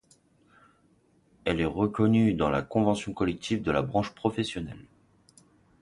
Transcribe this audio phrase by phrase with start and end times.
[1.45, 4.85] Elle est reconnue dans la convention collective de la branche professionnelle.